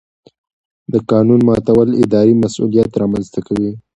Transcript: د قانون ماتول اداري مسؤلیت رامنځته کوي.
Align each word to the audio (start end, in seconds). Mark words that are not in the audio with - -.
د 0.91 0.93
قانون 1.11 1.39
ماتول 1.47 1.89
اداري 2.03 2.33
مسؤلیت 2.43 2.91
رامنځته 3.01 3.39
کوي. 3.47 3.71